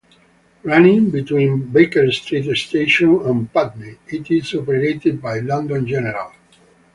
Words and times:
Running 0.63 1.11
between 1.11 1.67
Baker 1.71 2.11
Street 2.11 2.51
station 2.57 3.21
and 3.23 3.53
Putney, 3.53 3.99
it 4.07 4.31
is 4.31 4.55
operated 4.55 5.21
by 5.21 5.41
London 5.41 5.85
General. 5.85 6.31